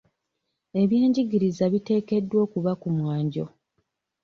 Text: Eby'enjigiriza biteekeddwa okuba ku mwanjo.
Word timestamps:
Eby'enjigiriza 0.81 1.65
biteekeddwa 1.73 2.37
okuba 2.45 2.71
ku 2.81 2.87
mwanjo. 2.97 3.45